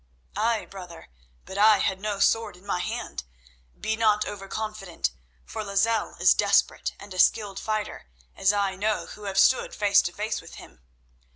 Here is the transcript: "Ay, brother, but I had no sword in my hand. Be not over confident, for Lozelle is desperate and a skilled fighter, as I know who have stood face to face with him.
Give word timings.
"Ay, 0.35 0.65
brother, 0.65 1.09
but 1.45 1.59
I 1.59 1.77
had 1.77 1.99
no 1.99 2.17
sword 2.17 2.57
in 2.57 2.65
my 2.65 2.79
hand. 2.79 3.23
Be 3.79 3.95
not 3.95 4.25
over 4.25 4.47
confident, 4.47 5.11
for 5.45 5.63
Lozelle 5.63 6.15
is 6.19 6.33
desperate 6.33 6.93
and 6.99 7.13
a 7.13 7.19
skilled 7.19 7.59
fighter, 7.59 8.07
as 8.35 8.51
I 8.51 8.75
know 8.75 9.05
who 9.05 9.25
have 9.25 9.37
stood 9.37 9.75
face 9.75 10.01
to 10.01 10.11
face 10.11 10.41
with 10.41 10.55
him. 10.55 10.81